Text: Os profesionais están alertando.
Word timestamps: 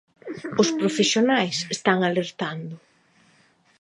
Os 0.61 0.69
profesionais 0.79 1.57
están 1.75 1.97
alertando. 2.03 2.75